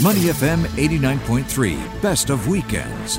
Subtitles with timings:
[0.00, 3.18] Money FM 89.3, best of weekends.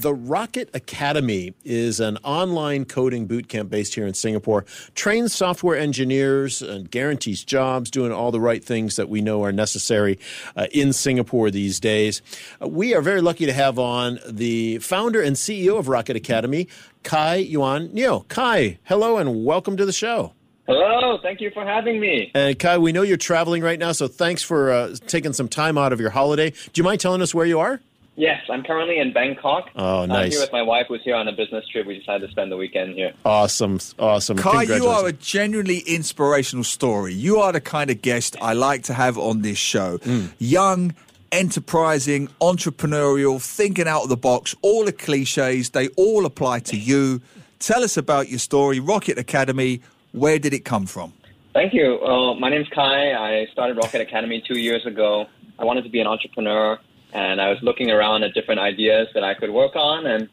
[0.00, 4.64] The Rocket Academy is an online coding boot camp based here in Singapore.
[4.94, 9.50] Trains software engineers and guarantees jobs, doing all the right things that we know are
[9.50, 10.20] necessary
[10.54, 12.22] uh, in Singapore these days.
[12.62, 16.68] Uh, we are very lucky to have on the founder and CEO of Rocket Academy,
[17.02, 18.20] Kai Yuan Neo.
[18.28, 20.32] Kai, hello and welcome to the show.
[20.72, 22.30] Hello, thank you for having me.
[22.34, 25.76] And Kai, we know you're traveling right now, so thanks for uh, taking some time
[25.76, 26.50] out of your holiday.
[26.50, 27.80] Do you mind telling us where you are?
[28.14, 29.70] Yes, I'm currently in Bangkok.
[29.74, 30.24] Oh, nice.
[30.24, 31.86] I'm here with my wife, who's here on a business trip.
[31.86, 33.12] We decided to spend the weekend here.
[33.24, 34.36] Awesome, awesome.
[34.36, 37.14] Kai, you are a genuinely inspirational story.
[37.14, 39.98] You are the kind of guest I like to have on this show.
[39.98, 40.32] Mm.
[40.38, 40.94] Young,
[41.32, 47.20] enterprising, entrepreneurial, thinking out of the box, all the cliches, they all apply to you.
[47.58, 49.80] Tell us about your story, Rocket Academy.
[50.12, 51.12] Where did it come from?
[51.52, 52.00] Thank you.
[52.00, 53.12] Uh, my name's Kai.
[53.12, 55.26] I started Rocket Academy two years ago.
[55.58, 56.78] I wanted to be an entrepreneur
[57.12, 60.28] and I was looking around at different ideas that I could work on, and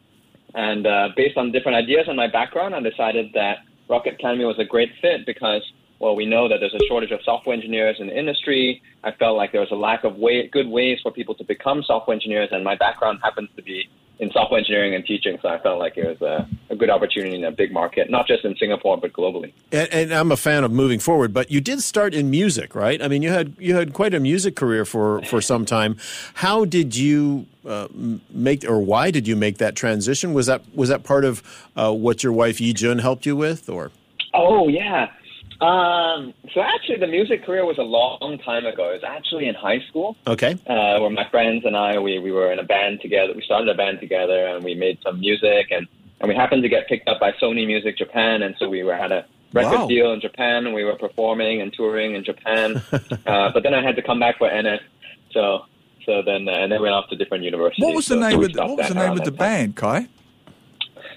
[0.54, 4.58] and uh, based on different ideas and my background, I decided that Rocket Academy was
[4.58, 5.62] a great fit because
[6.00, 8.82] well, we know that there's a shortage of software engineers in the industry.
[9.04, 11.82] I felt like there was a lack of way, good ways for people to become
[11.82, 13.88] software engineers, and my background happens to be
[14.20, 15.38] in software engineering and teaching.
[15.40, 18.26] So I felt like it was a, a good opportunity in a big market, not
[18.26, 19.52] just in Singapore but globally.
[19.72, 21.32] And, and, I'm a fan of moving forward.
[21.32, 23.02] But you did start in music, right?
[23.02, 25.96] I mean, you had you had quite a music career for for some time.
[26.34, 27.88] How did you uh,
[28.30, 30.34] make, or why did you make that transition?
[30.34, 31.42] Was that was that part of
[31.76, 33.90] uh, what your wife Yi Jun helped you with, or?
[34.34, 35.10] Oh yeah.
[35.60, 38.90] Um, so actually, the music career was a long time ago.
[38.90, 40.16] It was actually in high school.
[40.26, 40.52] Okay.
[40.66, 43.34] Uh, where my friends and I, we, we were in a band together.
[43.34, 45.86] We started a band together, and we made some music, and,
[46.20, 48.96] and we happened to get picked up by Sony Music Japan, and so we were
[48.96, 49.86] had a record wow.
[49.86, 52.82] deal in Japan, and we were performing and touring in Japan.
[53.26, 54.80] uh, but then I had to come back for NS,
[55.32, 55.66] so
[56.06, 57.84] so then uh, and then went off to different universities.
[57.84, 60.08] What was the so, name of the, what was the name of the band, Kai?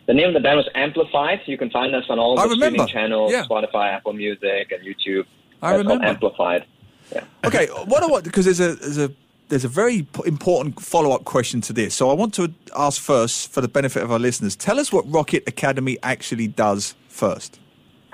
[0.05, 1.41] The name of the band was Amplified.
[1.45, 3.45] You can find us on all the streaming channels, yeah.
[3.45, 5.25] Spotify, Apple Music, and YouTube.
[5.61, 6.05] I remember.
[6.05, 6.65] Amplified.
[7.13, 7.23] Yeah.
[7.45, 9.11] Okay, what I want because there's a there's a
[9.49, 11.93] there's a very important follow up question to this.
[11.95, 15.09] So I want to ask first, for the benefit of our listeners, tell us what
[15.11, 17.59] Rocket Academy actually does first.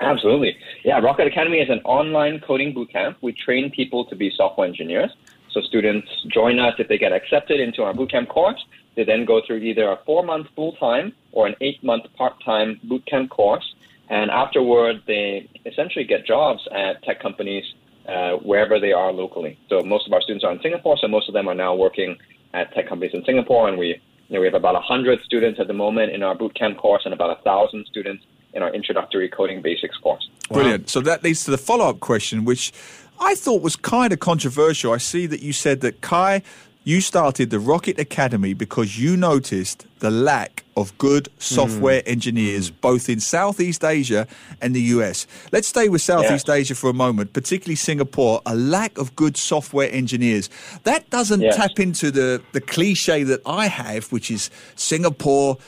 [0.00, 0.56] Absolutely.
[0.84, 3.16] Yeah, Rocket Academy is an online coding bootcamp.
[3.20, 5.10] We train people to be software engineers.
[5.50, 8.62] So students join us if they get accepted into our bootcamp course.
[8.94, 12.34] They then go through either a four month full time or an eight month part
[12.44, 13.74] time bootcamp course.
[14.08, 17.64] And afterward, they essentially get jobs at tech companies
[18.08, 19.58] uh, wherever they are locally.
[19.68, 22.16] So most of our students are in Singapore, so most of them are now working
[22.52, 23.68] at tech companies in Singapore.
[23.68, 26.76] And we, you know, we have about 100 students at the moment in our bootcamp
[26.78, 30.28] course and about 1,000 students in our introductory coding basics course.
[30.50, 30.88] Brilliant.
[30.88, 32.72] So that leads to the follow up question, which
[33.20, 34.92] I thought was kind of controversial.
[34.92, 36.42] I see that you said that Kai
[36.84, 42.08] you started the Rocket Academy because you noticed the lack of good software mm.
[42.08, 42.80] engineers mm.
[42.80, 44.26] both in Southeast Asia
[44.62, 45.26] and the US.
[45.52, 46.54] Let's stay with Southeast yeah.
[46.54, 50.48] Asia for a moment, particularly Singapore, a lack of good software engineers.
[50.84, 51.56] That doesn't yes.
[51.56, 55.58] tap into the, the cliche that I have, which is Singapore,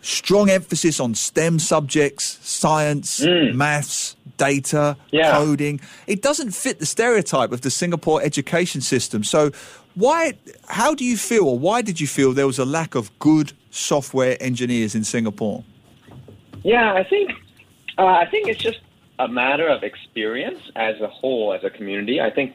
[0.00, 3.54] strong emphasis on STEM subjects, science, mm.
[3.54, 5.32] maths, data, yeah.
[5.32, 5.80] coding.
[6.06, 9.24] It doesn't fit the stereotype of the Singapore education system.
[9.24, 9.50] So,
[9.94, 10.34] why?
[10.66, 13.52] How do you feel, or why did you feel there was a lack of good
[13.70, 15.64] software engineers in Singapore?
[16.62, 17.32] Yeah, I think
[17.98, 18.80] uh, I think it's just
[19.18, 22.20] a matter of experience as a whole, as a community.
[22.20, 22.54] I think,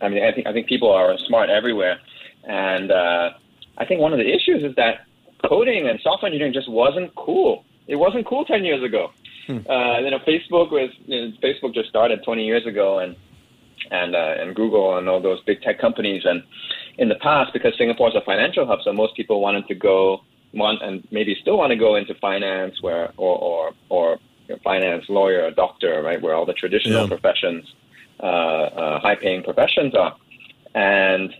[0.00, 1.98] I mean, I think I think people are smart everywhere,
[2.44, 3.30] and uh,
[3.78, 5.06] I think one of the issues is that
[5.50, 7.52] coding and software engineering just wasn't cool.
[7.92, 9.02] It wasn't cool ten years ago.
[9.48, 9.60] Hmm.
[9.74, 13.16] Uh, you know, Facebook was you know, Facebook just started twenty years ago, and
[13.90, 16.22] and uh, and Google and all those big tech companies.
[16.30, 16.38] And
[17.02, 19.96] in the past, because Singapore is a financial hub, so most people wanted to go
[20.62, 24.06] want and maybe still want to go into finance, where or or or
[24.46, 27.14] you know, finance, lawyer, doctor, right, where all the traditional yeah.
[27.14, 27.64] professions,
[28.20, 30.14] uh, uh, high-paying professions are.
[30.74, 31.34] And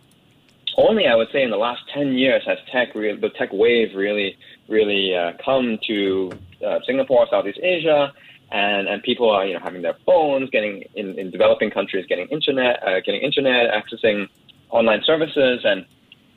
[0.89, 3.95] only I would say in the last ten years has tech re- the tech wave
[3.95, 4.37] really
[4.69, 6.31] really uh, come to
[6.67, 8.13] uh, Singapore, Southeast Asia,
[8.51, 12.27] and and people are you know having their phones, getting in, in developing countries, getting
[12.29, 14.29] internet, uh, getting internet, accessing
[14.71, 15.85] online services, and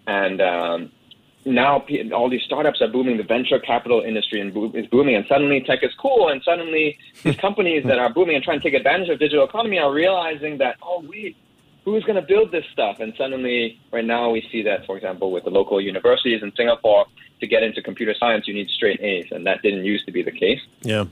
[0.07, 0.91] and um,
[1.45, 3.17] now all these startups are booming.
[3.17, 7.83] The venture capital industry is booming, and suddenly tech is cool, and suddenly these companies
[7.85, 11.03] that are booming and trying to take advantage of digital economy are realizing that oh
[11.07, 11.37] wait.
[11.85, 12.99] Who's going to build this stuff?
[12.99, 17.05] And suddenly, right now, we see that, for example, with the local universities in Singapore,
[17.41, 20.23] to get into computer science, you need straight A's, and that didn't used to be
[20.23, 20.61] the case.
[20.81, 21.05] Yeah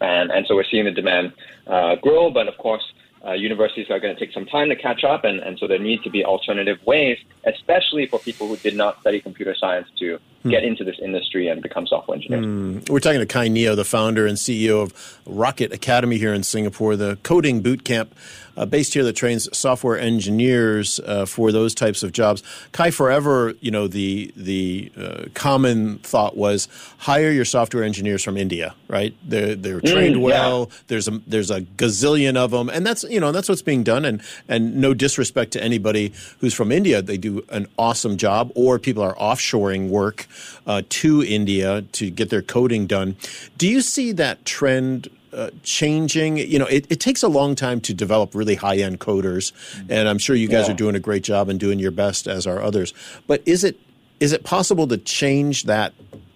[0.00, 1.32] and and so we're seeing the demand
[1.66, 2.30] uh, grow.
[2.30, 2.82] But of course,
[3.24, 5.78] uh, universities are going to take some time to catch up, and, and so there
[5.78, 10.18] need to be alternative ways, especially for people who did not study computer science to
[10.48, 12.88] get into this industry and become software engineers.
[12.88, 16.94] We're talking to Kai Neo, the founder and CEO of Rocket Academy here in Singapore,
[16.94, 18.14] the coding boot camp
[18.56, 22.42] uh, based here that trains software engineers uh, for those types of jobs.
[22.72, 26.68] Kai, forever, you know, the the uh, common thought was
[26.98, 29.14] hire your software engineers from India, right?
[29.22, 30.70] They're they're trained Mm, well.
[30.88, 34.04] There's a there's a gazillion of them, and that's you know that's what's being done.
[34.04, 38.50] And and no disrespect to anybody who's from India, they do an awesome job.
[38.54, 40.26] Or people are offshoring work
[40.66, 43.16] uh, to India to get their coding done.
[43.58, 45.08] Do you see that trend?
[45.32, 49.00] Uh, changing, you know, it, it takes a long time to develop really high end
[49.00, 49.52] coders,
[49.88, 50.72] and I'm sure you guys Yeah.
[50.72, 52.94] are doing a great job and doing your best, as are others.
[53.26, 53.78] But is it
[54.20, 55.92] is it possible to change that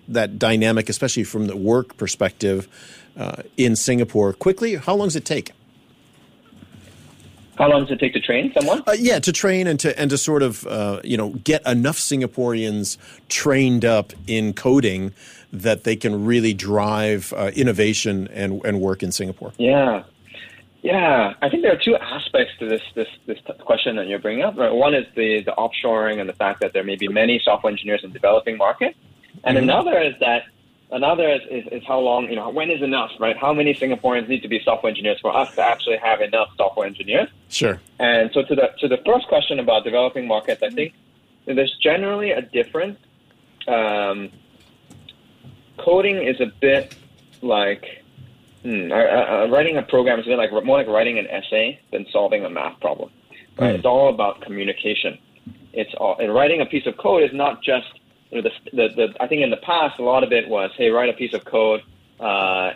[0.09, 2.69] that dynamic, especially from the work perspective,
[3.17, 4.75] uh, in Singapore quickly?
[4.75, 5.53] How long does it take?
[7.57, 8.83] How long does it take to train someone?
[8.87, 11.99] Uh, yeah, to train and to and to sort of uh, you know get enough
[11.99, 12.97] Singaporeans
[13.29, 15.13] trained up in coding
[15.53, 19.53] that they can really drive uh, innovation and and work in Singapore.
[19.59, 20.05] Yeah,
[20.83, 21.35] yeah.
[21.43, 24.45] I think there are two aspects to this this this t- question that you're bringing
[24.45, 24.57] up.
[24.57, 24.73] Right?
[24.73, 28.03] One is the the offshoring and the fact that there may be many software engineers
[28.05, 28.97] in developing market,
[29.45, 30.45] and another is that
[30.93, 33.37] another is, is, is how long you know when is enough, right?
[33.37, 36.87] How many Singaporeans need to be software engineers for us to actually have enough software
[36.87, 37.29] engineers?
[37.49, 37.81] Sure.
[37.99, 40.95] And so to the to the first question about developing markets, I think
[41.47, 42.99] there's generally a difference.
[43.67, 44.31] Um,
[45.85, 46.95] coding is a bit
[47.43, 47.85] like
[48.63, 52.07] hmm, uh, writing a program is a bit like more like writing an essay than
[52.13, 53.11] solving a math problem.
[53.59, 53.75] Right?
[53.75, 55.19] It's all about communication.
[55.73, 57.87] It's all and writing a piece of code is not just
[58.31, 60.71] you know, the, the, the I think in the past a lot of it was
[60.77, 61.83] hey write a piece of code.
[62.19, 62.73] Uh,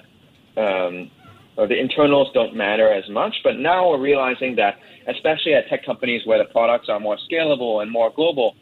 [0.56, 1.10] um,
[1.56, 3.36] or the internals don't matter as much.
[3.44, 7.82] But now we're realizing that, especially at tech companies where the products are more scalable
[7.82, 8.56] and more global,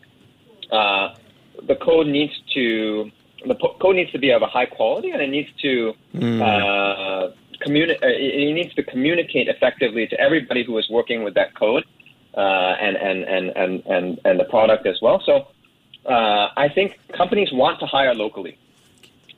[0.70, 1.14] uh,
[1.66, 3.10] the code needs to
[3.46, 7.30] the code needs to be of a high quality and it needs to uh,
[7.64, 11.84] communi- uh, it needs to communicate effectively to everybody who is working with that code
[12.36, 15.22] uh, and, and, and, and, and, and the product as well.
[15.24, 15.48] So
[16.06, 18.58] uh, I think companies want to hire locally.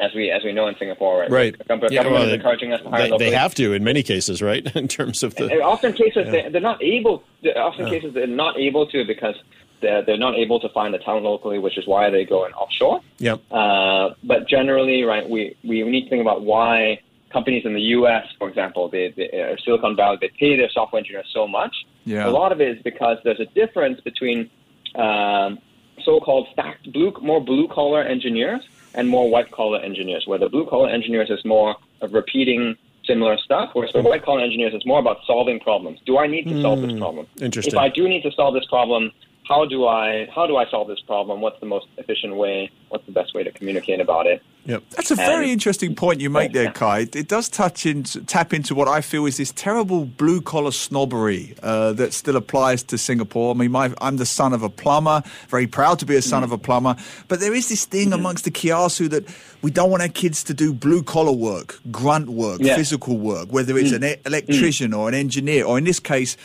[0.01, 1.31] As we as we know in Singapore, right?
[1.31, 1.57] Right.
[1.57, 3.31] The government Yeah, well, is encouraging us to hire They, locally.
[3.31, 4.75] they have to in many cases, right?
[4.83, 7.23] In terms of And often cases they, they're not able.
[7.55, 9.37] Often cases they're not able to because
[9.85, 12.53] they're, they're not able to find the talent locally, which is why they go in
[12.53, 13.01] offshore.
[13.19, 13.41] yep.
[13.51, 17.01] Uh, but generally, right, we, we need to think about why
[17.31, 21.01] companies in the U.S., for example, they, they, uh, Silicon Valley, they pay their software
[21.01, 21.75] engineers so much.
[22.05, 22.27] Yeah.
[22.27, 24.51] A lot of it is because there's a difference between
[24.95, 25.59] um,
[26.05, 28.63] so-called stacked blue, more blue-collar engineers
[28.95, 33.93] and more white-collar engineers, where the blue-collar engineers is more of repeating similar stuff, whereas
[33.93, 35.99] the white-collar engineers is more about solving problems.
[36.07, 37.27] Do I need to solve this problem?
[37.41, 37.75] Interesting.
[37.75, 39.11] If I do need to solve this problem,
[39.45, 41.41] how do I how do I solve this problem?
[41.41, 42.71] What's the most efficient way?
[42.89, 44.43] What's the best way to communicate about it?
[44.67, 44.83] Yep.
[44.97, 46.71] That's a very And- interesting point you make there, Yeah.
[46.71, 47.01] Kai.
[47.13, 51.55] It does touch into, tap into what I feel is this terrible blue collar snobbery
[51.63, 53.55] uh, that still applies to Singapore.
[53.55, 56.41] I mean, my, I'm the son of a plumber, very proud to be a son
[56.41, 56.45] Mm.
[56.47, 56.97] of a plumber.
[57.29, 59.25] But there is this thing amongst the Kiasu that
[59.61, 62.73] we don't want our kids to do blue collar work, grunt work, Yeah.
[62.73, 62.77] Mm.
[62.77, 66.39] physical work, whether it's an e- electrician or an engineer, or in this case,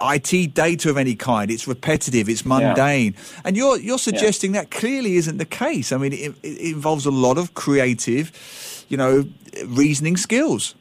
[0.00, 1.50] IT data of any kind.
[1.50, 2.28] It's repetitive.
[2.28, 3.14] It's mundane.
[3.44, 5.92] And you're you're suggesting that clearly isn't the case.
[5.92, 9.24] I mean, it, it involves a lot of creative, you know,
[9.66, 10.74] reasoning skills.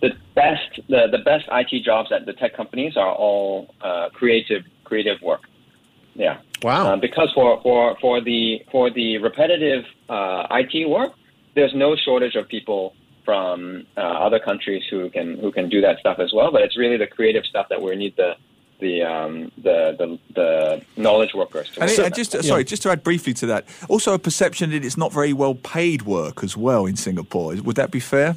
[0.00, 4.64] The best the, the best IT jobs at the tech companies are all uh, creative
[4.84, 5.42] creative work.
[6.14, 6.38] Yeah.
[6.62, 6.94] Wow.
[6.94, 11.12] Uh, because for, for, for the for the repetitive uh, IT work,
[11.54, 12.94] there's no shortage of people
[13.28, 16.50] from uh, other countries who can who can do that stuff as well.
[16.50, 18.30] But it's really the creative stuff that we need the
[18.80, 22.16] the um, the, the the knowledge workers to And, work it, and that.
[22.16, 25.34] just sorry, just to add briefly to that, also a perception that it's not very
[25.34, 27.54] well paid work as well in Singapore.
[27.66, 28.36] Would that be fair?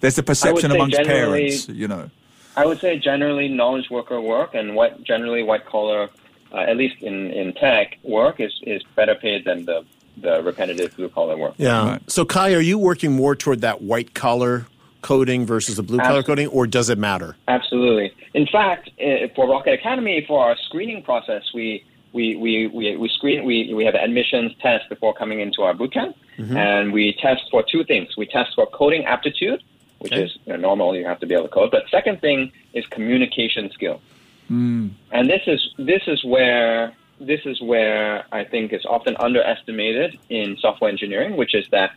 [0.00, 2.10] There's the perception amongst parents, you know.
[2.56, 6.10] I would say generally knowledge worker work and what generally white collar,
[6.52, 9.84] uh, at least in, in tech work, is, is better paid than the,
[10.16, 11.54] the repetitive blue collar work.
[11.56, 11.88] Yeah.
[11.92, 12.10] Right.
[12.10, 14.66] So, Kai, are you working more toward that white collar
[15.02, 17.36] coding versus the blue collar Abs- coding, or does it matter?
[17.48, 18.12] Absolutely.
[18.32, 23.08] In fact, uh, for Rocket Academy, for our screening process, we we, we, we, we
[23.08, 27.64] screen we, we have admissions test before coming into our bootcamp, and we test for
[27.68, 28.16] two things.
[28.16, 29.62] We test for coding aptitude,
[29.98, 30.22] which Okay.
[30.22, 31.72] is you know, normal, you have to be able to code.
[31.72, 34.00] But second thing is communication skill.
[34.48, 36.94] And this is this is where
[37.26, 41.92] this is where I think is often underestimated in software engineering, which is that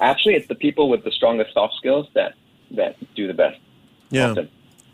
[0.00, 2.34] actually it's the people with the strongest soft skills that
[2.72, 3.58] that do the best.
[4.10, 4.30] Yeah.
[4.30, 4.48] often.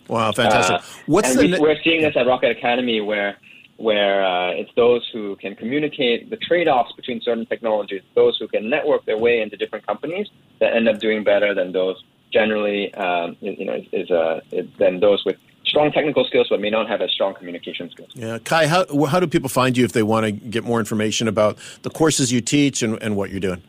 [0.09, 0.77] Wow, fantastic!
[0.77, 3.39] Uh, What's the we, we're seeing this at Rocket Academy where
[3.77, 8.69] where uh, it's those who can communicate the trade-offs between certain technologies, those who can
[8.69, 13.37] network their way into different companies that end up doing better than those generally, um,
[13.41, 14.41] you know, is, uh,
[14.79, 15.37] than those with
[15.69, 18.11] strong technical skills but may not have as strong communication skills.
[18.15, 21.29] Yeah, Kai, how how do people find you if they want to get more information
[21.29, 23.63] about the courses you teach and, and what you're doing?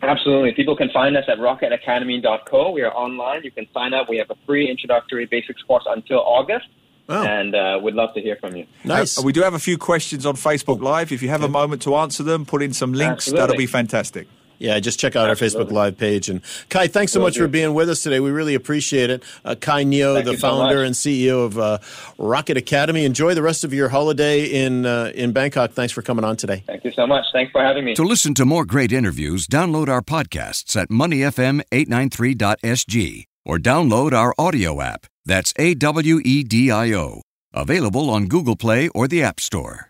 [0.00, 0.52] Absolutely.
[0.52, 2.70] People can find us at rocketacademy.co.
[2.70, 3.42] We are online.
[3.42, 4.08] You can sign up.
[4.08, 6.68] We have a free introductory basics course until August.
[7.08, 7.24] Oh.
[7.24, 8.66] And uh, we'd love to hear from you.
[8.84, 9.18] Nice.
[9.18, 11.10] Uh, we do have a few questions on Facebook Live.
[11.10, 13.28] If you have a moment to answer them, put in some links.
[13.28, 13.40] Absolutely.
[13.40, 14.28] That'll be fantastic.
[14.58, 16.28] Yeah, just check out our Facebook Live page.
[16.28, 17.40] And Kai, thanks so Will much do.
[17.40, 18.20] for being with us today.
[18.20, 19.22] We really appreciate it.
[19.44, 21.78] Uh, Kai Neo, Thank the you so founder and CEO of uh,
[22.18, 23.04] Rocket Academy.
[23.04, 25.72] Enjoy the rest of your holiday in uh, in Bangkok.
[25.72, 26.62] Thanks for coming on today.
[26.66, 27.24] Thank you so much.
[27.32, 27.94] Thanks for having me.
[27.94, 34.80] To listen to more great interviews, download our podcasts at moneyfm893.sg or download our audio
[34.80, 35.06] app.
[35.24, 37.22] That's A W E D I O.
[37.54, 39.87] Available on Google Play or the App Store.